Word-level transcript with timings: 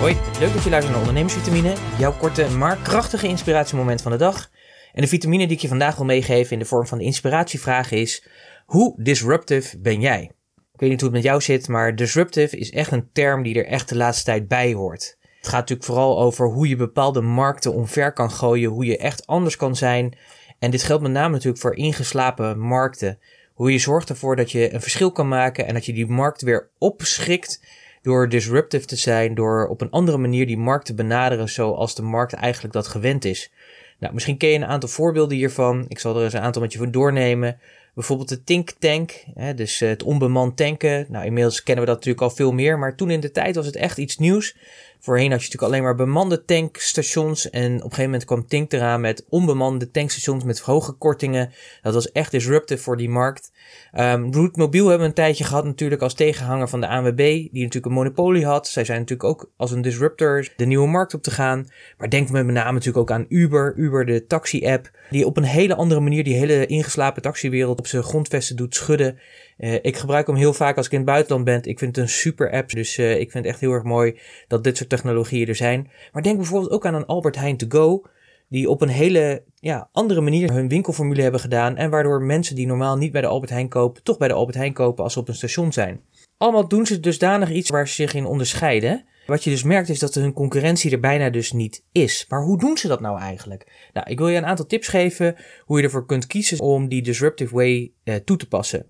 Hoi, 0.00 0.16
leuk 0.38 0.52
dat 0.52 0.64
je 0.64 0.70
luistert 0.70 0.96
naar 0.96 1.06
Ondernemersvitamine, 1.06 1.74
jouw 1.98 2.12
korte 2.12 2.48
maar 2.48 2.76
krachtige 2.76 3.26
inspiratiemoment 3.26 4.02
van 4.02 4.12
de 4.12 4.18
dag. 4.18 4.50
En 4.92 5.02
de 5.02 5.08
vitamine 5.08 5.46
die 5.46 5.56
ik 5.56 5.62
je 5.62 5.68
vandaag 5.68 5.96
wil 5.96 6.04
meegeven 6.04 6.52
in 6.52 6.58
de 6.58 6.64
vorm 6.64 6.86
van 6.86 6.98
de 6.98 7.04
inspiratievraag 7.04 7.90
is: 7.90 8.26
hoe 8.66 9.02
disruptive 9.02 9.78
ben 9.78 10.00
jij? 10.00 10.32
Ik 10.72 10.80
weet 10.80 10.90
niet 10.90 11.00
hoe 11.00 11.08
het 11.08 11.18
met 11.18 11.26
jou 11.26 11.40
zit, 11.40 11.68
maar 11.68 11.96
disruptive 11.96 12.56
is 12.56 12.70
echt 12.70 12.92
een 12.92 13.08
term 13.12 13.42
die 13.42 13.54
er 13.54 13.66
echt 13.66 13.88
de 13.88 13.96
laatste 13.96 14.24
tijd 14.24 14.48
bij 14.48 14.72
hoort. 14.72 15.16
Het 15.20 15.48
gaat 15.48 15.60
natuurlijk 15.60 15.88
vooral 15.88 16.20
over 16.20 16.46
hoe 16.46 16.68
je 16.68 16.76
bepaalde 16.76 17.20
markten 17.20 17.74
omver 17.74 18.12
kan 18.12 18.30
gooien, 18.30 18.70
hoe 18.70 18.84
je 18.84 18.98
echt 18.98 19.26
anders 19.26 19.56
kan 19.56 19.76
zijn. 19.76 20.16
En 20.58 20.70
dit 20.70 20.82
geldt 20.82 21.02
met 21.02 21.12
name 21.12 21.32
natuurlijk 21.32 21.62
voor 21.62 21.76
ingeslapen 21.76 22.58
markten. 22.58 23.18
Hoe 23.54 23.72
je 23.72 23.78
zorgt 23.78 24.08
ervoor 24.08 24.36
dat 24.36 24.50
je 24.50 24.74
een 24.74 24.80
verschil 24.80 25.12
kan 25.12 25.28
maken 25.28 25.66
en 25.66 25.74
dat 25.74 25.86
je 25.86 25.92
die 25.92 26.06
markt 26.06 26.42
weer 26.42 26.70
opschikt 26.78 27.60
door 28.02 28.28
disruptive 28.28 28.86
te 28.86 28.96
zijn, 28.96 29.34
door 29.34 29.66
op 29.68 29.80
een 29.80 29.90
andere 29.90 30.18
manier 30.18 30.46
die 30.46 30.58
markt 30.58 30.86
te 30.86 30.94
benaderen 30.94 31.48
zoals 31.48 31.94
de 31.94 32.02
markt 32.02 32.32
eigenlijk 32.32 32.74
dat 32.74 32.86
gewend 32.86 33.24
is. 33.24 33.52
Nou, 33.98 34.14
misschien 34.14 34.36
ken 34.36 34.48
je 34.48 34.56
een 34.56 34.64
aantal 34.64 34.88
voorbeelden 34.88 35.36
hiervan. 35.36 35.84
Ik 35.88 35.98
zal 35.98 36.16
er 36.16 36.24
eens 36.24 36.32
een 36.32 36.40
aantal 36.40 36.62
met 36.62 36.72
je 36.72 36.78
voor 36.78 36.90
doornemen. 36.90 37.60
Bijvoorbeeld 38.00 38.28
de 38.28 38.44
Think 38.44 38.70
Tank, 38.78 39.24
hè, 39.34 39.54
dus 39.54 39.80
eh, 39.80 39.88
het 39.88 40.02
onbemand 40.02 40.56
tanken. 40.56 41.06
Nou, 41.08 41.24
inmiddels 41.24 41.62
kennen 41.62 41.84
we 41.84 41.90
dat 41.90 41.98
natuurlijk 41.98 42.24
al 42.24 42.36
veel 42.36 42.52
meer, 42.52 42.78
maar 42.78 42.96
toen 42.96 43.10
in 43.10 43.20
de 43.20 43.30
tijd 43.30 43.54
was 43.54 43.66
het 43.66 43.76
echt 43.76 43.98
iets 43.98 44.16
nieuws. 44.16 44.54
Voorheen 45.02 45.30
had 45.30 45.40
je 45.40 45.46
natuurlijk 45.46 45.72
alleen 45.72 45.82
maar 45.82 45.94
bemande 45.94 46.44
tankstations. 46.44 47.50
En 47.50 47.66
op 47.66 47.74
een 47.74 47.80
gegeven 47.80 48.04
moment 48.04 48.24
kwam 48.24 48.46
Tink 48.46 48.72
eraan 48.72 49.00
met 49.00 49.24
onbemande 49.28 49.90
tankstations 49.90 50.44
met 50.44 50.60
hoge 50.60 50.92
kortingen. 50.92 51.52
Dat 51.82 51.94
was 51.94 52.12
echt 52.12 52.30
disruptive 52.30 52.82
voor 52.82 52.96
die 52.96 53.08
markt. 53.08 53.52
Um, 53.98 54.32
hebben 54.32 54.98
we 54.98 55.04
een 55.04 55.12
tijdje 55.12 55.44
gehad 55.44 55.64
natuurlijk 55.64 56.02
als 56.02 56.14
tegenhanger 56.14 56.68
van 56.68 56.80
de 56.80 56.88
ANWB. 56.88 57.16
Die 57.16 57.48
natuurlijk 57.52 57.86
een 57.86 57.92
monopolie 57.92 58.46
had. 58.46 58.68
Zij 58.68 58.84
zijn 58.84 58.98
natuurlijk 58.98 59.28
ook 59.28 59.50
als 59.56 59.70
een 59.70 59.82
disruptor 59.82 60.48
de 60.56 60.66
nieuwe 60.66 60.88
markt 60.88 61.14
op 61.14 61.22
te 61.22 61.30
gaan. 61.30 61.68
Maar 61.98 62.10
denk 62.10 62.30
met 62.30 62.46
name 62.46 62.72
natuurlijk 62.72 62.96
ook 62.96 63.10
aan 63.10 63.26
Uber. 63.28 63.74
Uber, 63.76 64.06
de 64.06 64.26
taxi-app. 64.26 64.90
Die 65.10 65.26
op 65.26 65.36
een 65.36 65.44
hele 65.44 65.74
andere 65.74 66.00
manier 66.00 66.24
die 66.24 66.36
hele 66.36 66.66
ingeslapen 66.66 67.22
taxiwereld 67.22 67.78
op 67.78 67.86
grondvesten 67.98 68.56
doet 68.56 68.74
schudden. 68.74 69.18
Uh, 69.58 69.74
ik 69.82 69.96
gebruik 69.96 70.26
hem 70.26 70.36
heel 70.36 70.52
vaak 70.52 70.76
als 70.76 70.86
ik 70.86 70.92
in 70.92 70.98
het 70.98 71.06
buitenland 71.06 71.44
ben. 71.44 71.62
Ik 71.62 71.78
vind 71.78 71.96
het 71.96 72.04
een 72.04 72.10
super 72.10 72.52
app. 72.52 72.70
Dus 72.70 72.98
uh, 72.98 73.10
ik 73.10 73.30
vind 73.30 73.44
het 73.44 73.52
echt 73.52 73.60
heel 73.60 73.72
erg 73.72 73.82
mooi 73.82 74.18
dat 74.48 74.64
dit 74.64 74.76
soort 74.76 74.88
technologieën 74.88 75.48
er 75.48 75.56
zijn. 75.56 75.90
Maar 76.12 76.22
denk 76.22 76.36
bijvoorbeeld 76.36 76.70
ook 76.70 76.86
aan 76.86 76.94
een 76.94 77.06
Albert 77.06 77.36
Heijn 77.36 77.56
to 77.56 77.66
go. 77.68 78.02
Die 78.48 78.70
op 78.70 78.82
een 78.82 78.88
hele 78.88 79.42
ja, 79.54 79.88
andere 79.92 80.20
manier 80.20 80.52
hun 80.52 80.68
winkelformule 80.68 81.22
hebben 81.22 81.40
gedaan. 81.40 81.76
En 81.76 81.90
waardoor 81.90 82.22
mensen 82.22 82.54
die 82.54 82.66
normaal 82.66 82.96
niet 82.96 83.12
bij 83.12 83.20
de 83.20 83.26
Albert 83.26 83.50
Heijn 83.50 83.68
kopen, 83.68 84.02
toch 84.02 84.18
bij 84.18 84.28
de 84.28 84.34
Albert 84.34 84.56
Heijn 84.56 84.72
kopen 84.72 85.04
als 85.04 85.12
ze 85.12 85.18
op 85.18 85.28
een 85.28 85.34
station 85.34 85.72
zijn. 85.72 86.00
Allemaal 86.36 86.68
doen 86.68 86.86
ze 86.86 87.00
dusdanig 87.00 87.50
iets 87.50 87.70
waar 87.70 87.88
ze 87.88 87.94
zich 87.94 88.14
in 88.14 88.24
onderscheiden. 88.24 89.04
Wat 89.26 89.44
je 89.44 89.50
dus 89.50 89.62
merkt 89.62 89.88
is 89.88 89.98
dat 89.98 90.14
hun 90.14 90.32
concurrentie 90.32 90.90
er 90.90 91.00
bijna 91.00 91.30
dus 91.30 91.52
niet 91.52 91.82
is. 91.92 92.26
Maar 92.28 92.42
hoe 92.42 92.58
doen 92.58 92.76
ze 92.76 92.88
dat 92.88 93.00
nou 93.00 93.20
eigenlijk? 93.20 93.88
Nou, 93.92 94.10
ik 94.10 94.18
wil 94.18 94.28
je 94.28 94.36
een 94.36 94.46
aantal 94.46 94.66
tips 94.66 94.88
geven 94.88 95.36
hoe 95.64 95.78
je 95.78 95.84
ervoor 95.84 96.06
kunt 96.06 96.26
kiezen 96.26 96.60
om 96.60 96.88
die 96.88 97.02
disruptive 97.02 97.54
way 97.54 97.92
eh, 98.04 98.14
toe 98.14 98.36
te 98.36 98.48
passen. 98.48 98.86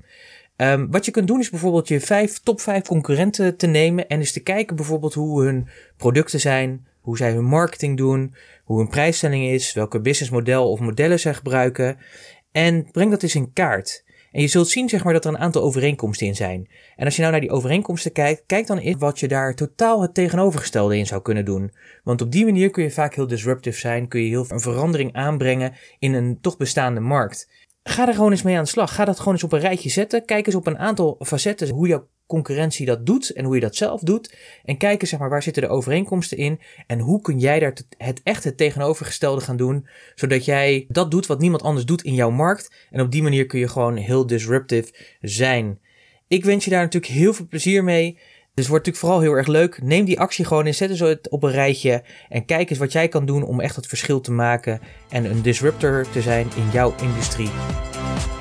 Um, 0.57 0.91
wat 0.91 1.05
je 1.05 1.11
kunt 1.11 1.27
doen 1.27 1.41
is 1.41 1.51
bijvoorbeeld 1.51 1.89
je 1.89 2.01
vijf, 2.01 2.39
top 2.39 2.61
5 2.61 2.87
concurrenten 2.87 3.57
te 3.57 3.67
nemen 3.67 4.09
en 4.09 4.19
eens 4.19 4.33
te 4.33 4.43
kijken 4.43 4.77
bijvoorbeeld 4.77 5.15
hoe 5.15 5.45
hun 5.45 5.69
producten 5.97 6.41
zijn, 6.41 6.87
hoe 7.01 7.17
zij 7.17 7.33
hun 7.33 7.45
marketing 7.45 7.97
doen, 7.97 8.35
hoe 8.65 8.79
hun 8.79 8.89
prijsstelling 8.89 9.45
is, 9.45 9.73
welke 9.73 10.01
businessmodel 10.01 10.71
of 10.71 10.81
modellen 10.81 11.21
zij 11.21 11.35
gebruiken. 11.35 11.99
En 12.53 12.91
breng 12.91 13.11
dat 13.11 13.23
eens 13.23 13.35
in 13.35 13.53
kaart. 13.53 14.05
En 14.33 14.41
je 14.41 14.47
zult 14.47 14.69
zien 14.69 14.89
zeg 14.89 15.05
maar, 15.05 15.13
dat 15.13 15.25
er 15.25 15.31
een 15.31 15.39
aantal 15.39 15.63
overeenkomsten 15.63 16.27
in 16.27 16.37
zijn. 16.37 16.69
En 16.97 17.05
als 17.05 17.15
je 17.15 17.21
nou 17.21 17.33
naar 17.33 17.41
die 17.41 17.51
overeenkomsten 17.51 18.13
kijkt, 18.13 18.43
kijk 18.47 18.67
dan 18.67 18.79
eens 18.79 18.97
wat 18.99 19.21
je 19.21 19.29
daar 19.29 19.55
totaal 19.55 20.03
het 20.03 20.15
tegenovergestelde 20.15 20.97
in 20.97 21.07
zou 21.07 21.23
kunnen 21.23 21.45
doen. 21.45 21.73
Want 22.05 22.23
op 22.23 22.33
die 22.33 22.45
manier 22.45 22.71
kun 22.71 22.83
je 22.83 22.91
vaak 22.91 23.15
heel 23.15 23.27
disruptive 23.27 23.79
zijn, 23.79 24.09
kun 24.09 24.21
je 24.23 24.29
heel 24.29 24.45
een 24.49 24.61
verandering 24.61 25.13
aanbrengen 25.13 25.73
in 25.99 26.15
een 26.15 26.39
toch 26.41 26.57
bestaande 26.57 27.01
markt. 27.01 27.49
Ga 27.91 28.09
er 28.09 28.15
gewoon 28.15 28.31
eens 28.31 28.43
mee 28.43 28.57
aan 28.57 28.65
de 28.65 28.69
slag. 28.69 28.95
Ga 28.95 29.05
dat 29.05 29.19
gewoon 29.19 29.35
eens 29.35 29.45
op 29.45 29.53
een 29.53 29.61
rijtje 29.61 29.91
zetten. 29.91 30.25
Kijk 30.25 30.47
eens 30.47 30.55
op 30.55 30.67
een 30.67 30.79
aantal 30.79 31.17
facetten 31.21 31.69
hoe 31.69 31.89
jouw 31.89 32.09
concurrentie 32.27 32.87
dat 32.87 33.07
doet 33.07 33.31
en 33.31 33.45
hoe 33.45 33.55
je 33.55 33.61
dat 33.61 33.77
zelf 33.77 34.01
doet. 34.01 34.37
En 34.65 34.77
kijk 34.77 35.01
eens 35.01 35.11
zeg 35.11 35.19
maar, 35.19 35.29
waar 35.29 35.43
zitten 35.43 35.63
de 35.63 35.69
overeenkomsten 35.69 36.37
in 36.37 36.61
en 36.87 36.99
hoe 36.99 37.21
kun 37.21 37.39
jij 37.39 37.59
daar 37.59 37.77
het 37.99 38.21
echt 38.23 38.45
het 38.45 38.57
tegenovergestelde 38.57 39.41
gaan 39.41 39.57
doen, 39.57 39.87
zodat 40.15 40.45
jij 40.45 40.85
dat 40.89 41.11
doet 41.11 41.27
wat 41.27 41.41
niemand 41.41 41.63
anders 41.63 41.87
doet 41.87 42.03
in 42.03 42.15
jouw 42.15 42.31
markt. 42.31 42.75
En 42.91 43.01
op 43.01 43.11
die 43.11 43.23
manier 43.23 43.47
kun 43.47 43.59
je 43.59 43.69
gewoon 43.69 43.97
heel 43.97 44.27
disruptive 44.27 44.95
zijn. 45.21 45.79
Ik 46.29 46.45
wens 46.45 46.65
je 46.65 46.71
daar 46.71 46.83
natuurlijk 46.83 47.13
heel 47.13 47.33
veel 47.33 47.47
plezier 47.47 47.85
mee. 47.85 48.19
Dus 48.61 48.69
het 48.69 48.79
wordt 48.79 48.87
natuurlijk 48.87 49.15
vooral 49.15 49.33
heel 49.33 49.39
erg 49.39 49.61
leuk. 49.61 49.83
Neem 49.83 50.05
die 50.05 50.21
actie 50.21 50.45
gewoon 50.45 50.67
en 50.67 50.75
zet 50.75 50.99
het 50.99 51.29
op 51.29 51.43
een 51.43 51.51
rijtje. 51.51 52.03
En 52.29 52.45
kijk 52.45 52.71
eens 52.71 52.79
wat 52.79 52.93
jij 52.93 53.09
kan 53.09 53.27
doen 53.27 53.43
om 53.43 53.61
echt 53.61 53.77
het 53.77 53.87
verschil 53.87 54.21
te 54.21 54.33
maken. 54.33 54.81
En 55.09 55.25
een 55.25 55.43
disruptor 55.43 56.07
te 56.11 56.21
zijn 56.21 56.49
in 56.57 56.71
jouw 56.73 56.95
industrie. 57.03 57.49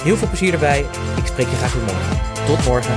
Heel 0.03 0.15
veel 0.15 0.27
plezier 0.27 0.53
erbij. 0.53 0.79
Ik 1.17 1.25
spreek 1.25 1.47
je 1.47 1.55
graag 1.55 1.73
weer 1.73 1.83
morgen. 1.83 2.45
Tot 2.45 2.65
morgen. 2.65 2.93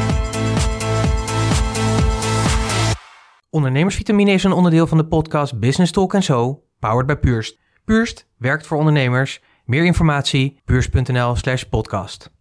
Ondernemersvitamine 3.50 4.30
is 4.30 4.44
een 4.44 4.52
onderdeel 4.52 4.86
van 4.86 4.98
de 4.98 5.06
podcast 5.06 5.58
Business 5.58 5.92
Talk 5.92 6.14
So, 6.18 6.62
powered 6.78 7.06
by 7.06 7.14
Purst. 7.14 7.58
Purst 7.84 8.28
werkt 8.38 8.66
voor 8.66 8.78
ondernemers. 8.78 9.40
Meer 9.64 9.84
informatie, 9.84 10.60
purst.nl 10.64 11.36
slash 11.36 11.62
podcast. 11.62 12.32